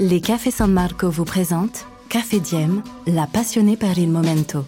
Les 0.00 0.20
Cafés 0.20 0.52
San 0.52 0.72
Marco 0.72 1.10
vous 1.10 1.24
présentent 1.24 1.84
Café 2.08 2.38
Diem, 2.38 2.84
la 3.08 3.26
passionnée 3.26 3.76
par 3.76 3.98
il 3.98 4.08
momento. 4.08 4.64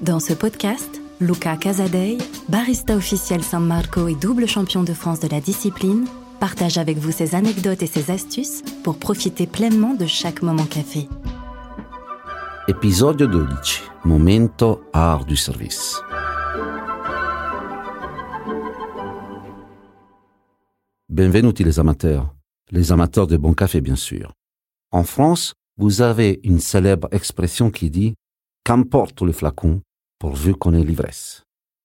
Dans 0.00 0.18
ce 0.18 0.32
podcast, 0.32 1.00
Luca 1.20 1.56
Casadei, 1.56 2.18
barista 2.48 2.96
officiel 2.96 3.44
San 3.44 3.64
Marco 3.64 4.08
et 4.08 4.16
double 4.16 4.48
champion 4.48 4.82
de 4.82 4.92
France 4.92 5.20
de 5.20 5.28
la 5.28 5.40
discipline, 5.40 6.06
partage 6.40 6.78
avec 6.78 6.98
vous 6.98 7.12
ses 7.12 7.36
anecdotes 7.36 7.80
et 7.84 7.86
ses 7.86 8.10
astuces 8.10 8.64
pour 8.82 8.98
profiter 8.98 9.46
pleinement 9.46 9.94
de 9.94 10.06
chaque 10.06 10.42
moment 10.42 10.66
café. 10.66 11.08
Episodio 12.66 13.28
12. 13.28 13.46
Momento 14.04 14.82
art 14.92 15.24
du 15.26 15.36
service. 15.36 16.02
Benvenuti 21.08 21.62
les 21.62 21.78
amateurs, 21.78 22.34
les 22.72 22.90
amateurs 22.90 23.28
de 23.28 23.36
bon 23.36 23.54
café 23.54 23.80
bien 23.80 23.94
sûr. 23.96 24.32
En 24.92 25.04
France, 25.04 25.54
vous 25.78 26.02
avez 26.02 26.40
une 26.44 26.60
célèbre 26.60 27.08
expression 27.12 27.70
qui 27.70 27.88
dit 27.88 28.14
Qu'importe 28.62 29.22
le 29.22 29.32
flacon, 29.32 29.80
pourvu 30.18 30.54
qu'on 30.54 30.74
ait 30.74 30.84
l'ivresse. 30.84 31.44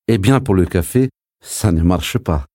Eh 0.09 0.17
bien, 0.17 0.41
pour 0.41 0.55
le 0.55 0.65
café, 0.65 1.09
ça 1.41 1.71
ne 1.71 1.81
marche 1.81 2.17
pas. 2.17 2.45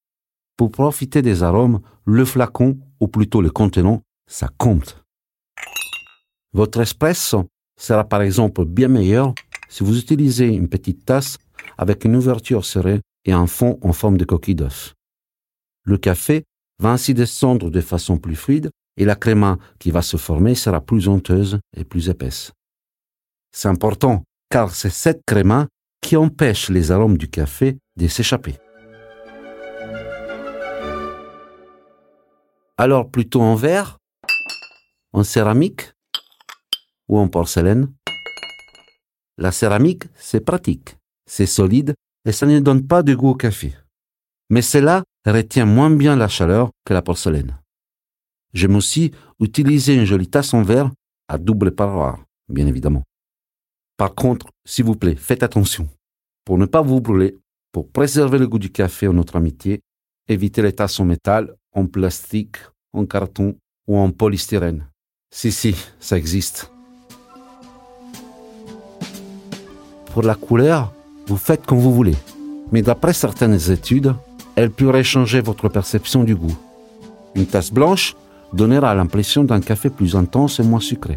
Pour 0.58 0.70
profiter 0.70 1.22
des 1.22 1.42
arômes, 1.42 1.80
le 2.04 2.26
flacon, 2.26 2.78
ou 3.00 3.08
plutôt 3.08 3.40
le 3.40 3.50
contenant, 3.50 4.02
ça 4.30 4.48
compte. 4.58 5.02
Votre 6.52 6.82
espresso 6.82 7.48
sera 7.80 8.04
par 8.04 8.20
exemple 8.20 8.66
bien 8.66 8.88
meilleur 8.88 9.34
si 9.70 9.82
vous 9.82 9.98
utilisez 9.98 10.48
une 10.48 10.68
petite 10.68 11.06
tasse 11.06 11.38
avec 11.78 12.04
une 12.04 12.14
ouverture 12.14 12.66
serrée 12.66 13.00
et 13.24 13.32
un 13.32 13.46
fond 13.46 13.78
en 13.80 13.94
forme 13.94 14.18
de 14.18 14.26
coquille 14.26 14.54
d'œuf. 14.54 14.94
Le 15.84 15.96
café 15.96 16.44
va 16.78 16.90
ainsi 16.90 17.14
descendre 17.14 17.70
de 17.70 17.80
façon 17.80 18.18
plus 18.18 18.36
fluide 18.36 18.70
et 18.96 19.04
la 19.04 19.16
créma 19.16 19.58
qui 19.78 19.90
va 19.90 20.02
se 20.02 20.16
former 20.16 20.54
sera 20.54 20.80
plus 20.80 21.08
honteuse 21.08 21.58
et 21.76 21.84
plus 21.84 22.08
épaisse. 22.08 22.52
C'est 23.52 23.68
important 23.68 24.24
car 24.50 24.74
c'est 24.74 24.90
cette 24.90 25.22
créma 25.26 25.68
qui 26.00 26.16
empêche 26.16 26.68
les 26.68 26.90
arômes 26.90 27.16
du 27.16 27.28
café 27.28 27.78
de 27.96 28.06
s'échapper. 28.06 28.56
Alors 32.76 33.10
plutôt 33.10 33.40
en 33.40 33.54
verre, 33.54 33.98
en 35.12 35.22
céramique 35.22 35.92
ou 37.08 37.18
en 37.18 37.28
porcelaine? 37.28 37.92
La 39.38 39.52
céramique, 39.52 40.04
c'est 40.14 40.44
pratique, 40.44 40.96
c'est 41.26 41.46
solide 41.46 41.94
et 42.24 42.32
ça 42.32 42.46
ne 42.46 42.60
donne 42.60 42.86
pas 42.86 43.02
de 43.02 43.14
goût 43.14 43.30
au 43.30 43.34
café. 43.34 43.74
Mais 44.50 44.62
cela 44.62 45.04
retient 45.26 45.66
moins 45.66 45.90
bien 45.90 46.16
la 46.16 46.28
chaleur 46.28 46.70
que 46.84 46.92
la 46.92 47.02
porcelaine. 47.02 47.56
J'aime 48.52 48.76
aussi 48.76 49.12
utiliser 49.40 49.94
une 49.94 50.04
jolie 50.04 50.28
tasse 50.28 50.54
en 50.54 50.62
verre 50.62 50.90
à 51.28 51.38
double 51.38 51.74
paroi, 51.74 52.18
bien 52.48 52.66
évidemment. 52.66 53.02
Par 53.96 54.14
contre, 54.14 54.46
s'il 54.66 54.84
vous 54.84 54.96
plaît, 54.96 55.16
faites 55.16 55.42
attention. 55.42 55.88
Pour 56.44 56.58
ne 56.58 56.66
pas 56.66 56.82
vous 56.82 57.00
brûler, 57.00 57.38
pour 57.72 57.88
préserver 57.88 58.38
le 58.38 58.48
goût 58.48 58.58
du 58.58 58.70
café 58.70 59.08
en 59.08 59.14
notre 59.14 59.36
amitié, 59.36 59.80
évitez 60.28 60.60
les 60.60 60.72
tasses 60.72 61.00
en 61.00 61.04
métal, 61.04 61.54
en 61.74 61.86
plastique, 61.86 62.56
en 62.92 63.06
carton 63.06 63.56
ou 63.86 63.96
en 63.96 64.10
polystyrène. 64.10 64.88
Si, 65.30 65.50
si, 65.50 65.74
ça 65.98 66.18
existe. 66.18 66.70
Pour 70.12 70.22
la 70.22 70.34
couleur, 70.34 70.92
vous 71.26 71.38
faites 71.38 71.64
comme 71.64 71.78
vous 71.78 71.94
voulez. 71.94 72.16
Mais 72.70 72.82
d'après 72.82 73.14
certaines 73.14 73.70
études, 73.70 74.14
elle 74.56 74.70
pourrait 74.70 75.04
changer 75.04 75.40
votre 75.40 75.70
perception 75.70 76.24
du 76.24 76.36
goût. 76.36 76.56
Une 77.34 77.46
tasse 77.46 77.72
blanche 77.72 78.14
donnera 78.52 78.94
l'impression 78.94 79.44
d'un 79.44 79.60
café 79.60 79.90
plus 79.90 80.16
intense 80.16 80.60
et 80.60 80.62
moins 80.62 80.80
sucré, 80.80 81.16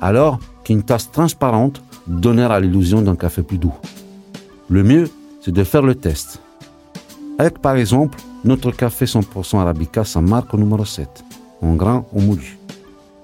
alors 0.00 0.38
qu'une 0.64 0.82
tasse 0.82 1.10
transparente 1.10 1.82
donnera 2.06 2.60
l'illusion 2.60 3.02
d'un 3.02 3.16
café 3.16 3.42
plus 3.42 3.58
doux. 3.58 3.74
Le 4.68 4.82
mieux, 4.82 5.10
c'est 5.40 5.52
de 5.52 5.64
faire 5.64 5.82
le 5.82 5.94
test. 5.94 6.40
Avec 7.38 7.58
par 7.58 7.76
exemple 7.76 8.18
notre 8.44 8.70
café 8.70 9.04
100% 9.04 9.58
Arabica 9.58 10.04
San 10.04 10.28
Marco 10.28 10.56
numéro 10.56 10.84
7, 10.84 11.24
en 11.62 11.74
grain 11.74 12.04
ou 12.12 12.20
moulu. 12.20 12.58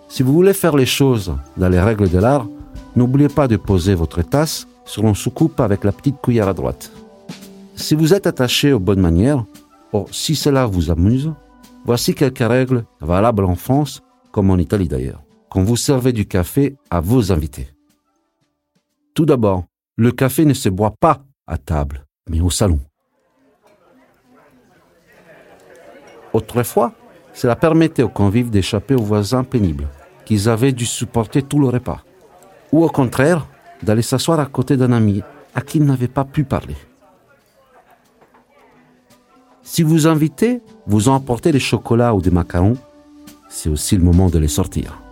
Si 0.09 0.23
vous 0.23 0.33
voulez 0.33 0.55
faire 0.55 0.77
les 0.77 0.87
choses 0.87 1.35
dans 1.57 1.69
les 1.69 1.81
règles 1.81 2.09
de 2.09 2.19
l'art, 2.19 2.47
n'oubliez 2.95 3.29
pas 3.29 3.49
de 3.49 3.57
poser 3.57 3.95
votre 3.95 4.23
tasse 4.23 4.67
sur 4.85 5.05
une 5.05 5.15
soucoupe 5.15 5.61
avec 5.61 5.85
la 5.85 5.93
petite 5.93 6.21
cuillère 6.23 6.49
à 6.49 6.55
droite. 6.55 6.91
Si 7.77 7.95
vous 7.95 8.15
êtes 8.15 8.27
attaché 8.27 8.73
aux 8.73 8.79
bonnes 8.79 9.01
manières, 9.01 9.45
ou 9.93 10.07
si 10.11 10.37
cela 10.37 10.67
vous 10.67 10.91
amuse, 10.91 11.33
voici 11.85 12.15
quelques 12.15 12.39
règles 12.39 12.85
valables 13.01 13.45
en 13.45 13.55
France 13.55 14.03
comme 14.33 14.51
en 14.51 14.59
Italie 14.59 14.89
d'ailleurs, 14.89 15.23
quand 15.49 15.63
vous 15.63 15.77
servez 15.77 16.13
du 16.13 16.27
café 16.27 16.77
à 16.91 17.01
vos 17.01 17.31
invités. 17.31 17.69
Tout 19.15 19.27
d'abord, 19.27 19.65
le 19.97 20.11
café 20.11 20.45
ne 20.45 20.55
se 20.55 20.69
boit 20.69 20.95
pas 20.99 21.23
à 21.47 21.57
table, 21.57 22.05
mais 22.29 22.41
au 22.41 22.51
salon. 22.51 22.81
Autrefois, 26.33 26.93
cela 27.33 27.55
permettait 27.55 28.03
aux 28.03 28.09
convives 28.09 28.51
d'échapper 28.51 28.95
aux 28.95 29.03
voisins 29.03 29.45
pénibles, 29.45 29.87
qu'ils 30.25 30.49
avaient 30.49 30.73
dû 30.73 30.85
supporter 30.85 31.43
tout 31.43 31.61
le 31.61 31.69
repas. 31.69 32.03
Ou 32.73 32.83
au 32.83 32.89
contraire, 32.89 33.47
d'aller 33.85 34.03
s'asseoir 34.03 34.41
à 34.41 34.47
côté 34.47 34.77
d'un 34.77 34.91
ami 34.91 35.23
à 35.55 35.61
qui 35.61 35.79
ils 35.79 35.85
n'avaient 35.85 36.09
pas 36.09 36.25
pu 36.25 36.43
parler. 36.43 36.75
Si 39.75 39.83
vous 39.83 40.07
invitez, 40.07 40.61
vous 40.87 41.09
emportez 41.09 41.51
des 41.51 41.59
chocolats 41.59 42.15
ou 42.15 42.21
des 42.21 42.31
macarons, 42.31 42.77
c'est 43.49 43.69
aussi 43.69 43.97
le 43.97 44.05
moment 44.05 44.29
de 44.29 44.39
les 44.39 44.47
sortir. 44.47 45.03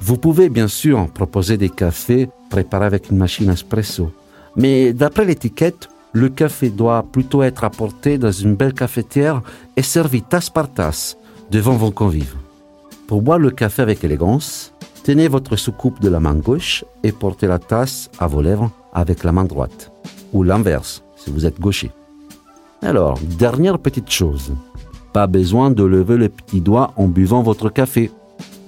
Vous 0.00 0.16
pouvez 0.16 0.48
bien 0.48 0.66
sûr 0.66 1.10
proposer 1.10 1.58
des 1.58 1.68
cafés 1.68 2.30
préparés 2.48 2.86
avec 2.86 3.10
une 3.10 3.18
machine 3.18 3.50
espresso, 3.50 4.10
mais 4.56 4.94
d'après 4.94 5.26
l'étiquette, 5.26 5.90
le 6.14 6.30
café 6.30 6.70
doit 6.70 7.02
plutôt 7.02 7.42
être 7.42 7.64
apporté 7.64 8.16
dans 8.16 8.32
une 8.32 8.54
belle 8.54 8.72
cafetière 8.72 9.42
et 9.76 9.82
servi 9.82 10.22
tasse 10.22 10.48
par 10.48 10.72
tasse 10.72 11.18
devant 11.50 11.76
vos 11.76 11.90
convives. 11.90 12.36
Pour 13.06 13.20
boire 13.20 13.38
le 13.38 13.50
café 13.50 13.82
avec 13.82 14.02
élégance, 14.02 14.72
tenez 15.04 15.28
votre 15.28 15.56
soucoupe 15.56 16.00
de 16.00 16.08
la 16.08 16.18
main 16.18 16.36
gauche 16.36 16.82
et 17.02 17.12
portez 17.12 17.46
la 17.46 17.58
tasse 17.58 18.08
à 18.18 18.26
vos 18.26 18.40
lèvres 18.40 18.70
avec 18.94 19.22
la 19.22 19.32
main 19.32 19.44
droite, 19.44 19.92
ou 20.32 20.44
l'inverse 20.44 21.02
si 21.18 21.30
vous 21.30 21.44
êtes 21.44 21.60
gaucher. 21.60 21.90
Alors, 22.86 23.18
dernière 23.18 23.80
petite 23.80 24.12
chose, 24.12 24.54
pas 25.12 25.26
besoin 25.26 25.72
de 25.72 25.82
lever 25.82 26.16
les 26.16 26.28
petits 26.28 26.60
doigts 26.60 26.92
en 26.96 27.08
buvant 27.08 27.42
votre 27.42 27.68
café. 27.68 28.12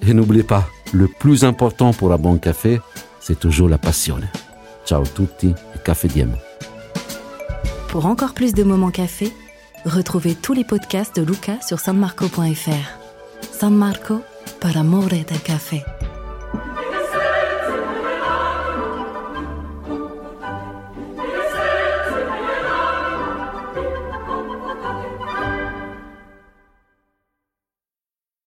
Et 0.03 0.13
n'oubliez 0.13 0.43
pas, 0.43 0.65
le 0.93 1.07
plus 1.07 1.45
important 1.45 1.93
pour 1.93 2.13
un 2.13 2.19
bon 2.19 2.37
café, 2.37 2.81
c'est 3.21 3.39
toujours 3.39 3.69
la 3.69 3.79
passion. 3.79 4.19
Ciao 4.85 5.05
tutti 5.05 5.51
et 5.51 5.79
café 5.85 6.09
diem. 6.09 6.33
Pour 7.91 8.07
encore 8.07 8.35
plus 8.35 8.55
de 8.55 8.65
moments 8.65 8.91
café, 8.91 9.33
retrouvez 9.85 10.35
tous 10.35 10.53
les 10.53 10.65
podcasts 10.65 11.15
de 11.15 11.23
Luca 11.23 11.61
sur 11.61 11.79
sanmarco.fr. 11.79 12.99
San 13.53 13.73
Marco, 13.73 14.21
amore 14.75 15.11
del 15.11 15.41
café. 15.45 15.85